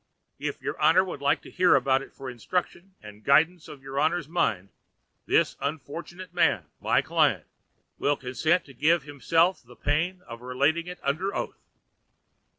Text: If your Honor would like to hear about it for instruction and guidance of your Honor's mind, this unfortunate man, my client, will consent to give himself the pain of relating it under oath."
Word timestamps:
If 0.39 0.63
your 0.63 0.81
Honor 0.81 1.03
would 1.03 1.21
like 1.21 1.43
to 1.43 1.51
hear 1.51 1.75
about 1.75 2.01
it 2.01 2.11
for 2.11 2.27
instruction 2.27 2.95
and 3.03 3.23
guidance 3.23 3.67
of 3.67 3.83
your 3.83 3.99
Honor's 3.99 4.27
mind, 4.27 4.69
this 5.27 5.55
unfortunate 5.61 6.33
man, 6.33 6.65
my 6.79 7.03
client, 7.03 7.45
will 7.99 8.17
consent 8.17 8.65
to 8.65 8.73
give 8.73 9.03
himself 9.03 9.61
the 9.61 9.75
pain 9.75 10.23
of 10.27 10.41
relating 10.41 10.87
it 10.87 10.97
under 11.03 11.35
oath." 11.35 11.61